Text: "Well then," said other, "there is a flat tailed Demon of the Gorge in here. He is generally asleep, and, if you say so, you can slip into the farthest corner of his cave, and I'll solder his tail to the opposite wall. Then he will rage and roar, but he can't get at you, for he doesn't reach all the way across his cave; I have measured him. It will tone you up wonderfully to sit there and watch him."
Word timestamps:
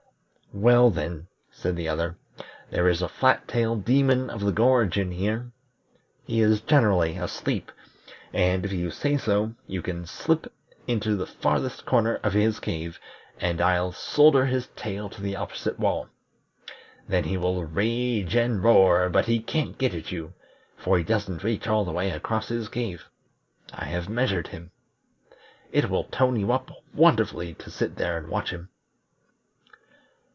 "Well 0.53 0.89
then," 0.89 1.27
said 1.49 1.79
other, 1.87 2.17
"there 2.71 2.89
is 2.89 3.01
a 3.01 3.07
flat 3.07 3.47
tailed 3.47 3.85
Demon 3.85 4.29
of 4.29 4.41
the 4.41 4.51
Gorge 4.51 4.97
in 4.97 5.09
here. 5.13 5.53
He 6.25 6.41
is 6.41 6.59
generally 6.59 7.15
asleep, 7.15 7.71
and, 8.33 8.65
if 8.65 8.73
you 8.73 8.91
say 8.91 9.15
so, 9.15 9.55
you 9.65 9.81
can 9.81 10.05
slip 10.05 10.51
into 10.87 11.15
the 11.15 11.25
farthest 11.25 11.85
corner 11.85 12.15
of 12.21 12.33
his 12.33 12.59
cave, 12.59 12.99
and 13.39 13.61
I'll 13.61 13.93
solder 13.93 14.45
his 14.45 14.67
tail 14.75 15.07
to 15.11 15.21
the 15.21 15.37
opposite 15.37 15.79
wall. 15.79 16.09
Then 17.07 17.23
he 17.23 17.37
will 17.37 17.63
rage 17.63 18.35
and 18.35 18.61
roar, 18.61 19.07
but 19.07 19.27
he 19.27 19.39
can't 19.39 19.77
get 19.77 19.93
at 19.95 20.11
you, 20.11 20.33
for 20.75 20.97
he 20.97 21.03
doesn't 21.05 21.45
reach 21.45 21.65
all 21.69 21.85
the 21.85 21.93
way 21.93 22.09
across 22.11 22.49
his 22.49 22.67
cave; 22.67 23.05
I 23.71 23.85
have 23.85 24.09
measured 24.09 24.49
him. 24.49 24.71
It 25.71 25.89
will 25.89 26.03
tone 26.03 26.35
you 26.37 26.51
up 26.51 26.69
wonderfully 26.93 27.53
to 27.53 27.71
sit 27.71 27.95
there 27.95 28.17
and 28.17 28.27
watch 28.27 28.49
him." 28.49 28.67